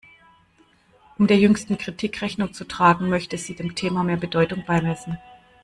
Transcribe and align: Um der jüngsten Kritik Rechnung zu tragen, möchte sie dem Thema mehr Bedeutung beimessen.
Um 1.19 1.27
der 1.27 1.37
jüngsten 1.37 1.77
Kritik 1.77 2.23
Rechnung 2.23 2.53
zu 2.53 2.63
tragen, 2.65 3.07
möchte 3.09 3.37
sie 3.37 3.53
dem 3.53 3.75
Thema 3.75 4.03
mehr 4.03 4.17
Bedeutung 4.17 4.65
beimessen. 4.65 5.19